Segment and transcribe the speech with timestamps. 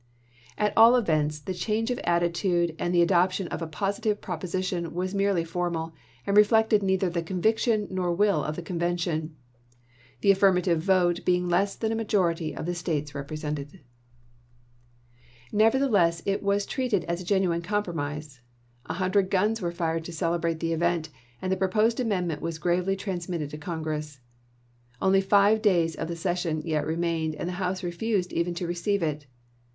[0.57, 5.13] At all events the change of attitude and the adoption of a positive proposition was
[5.13, 5.93] merely formal
[6.25, 9.35] and reflected neither the conviction nor will of the convention;
[10.21, 13.81] the affirmative vote being less than a majority of the States represented.
[15.53, 17.93] FAILURE OF COMPROMISE 233 Nevertheless it was treated as a genuine compro chap.
[17.93, 17.95] xiv.
[17.97, 18.39] mise.
[18.87, 21.09] A hundred guns were fired to celebrate the event,
[21.39, 24.19] and the proposed amendment was gravely transmitted to Congress.
[24.99, 29.03] Only five days of the session yet remained and the House refused even to receive
[29.03, 29.27] it.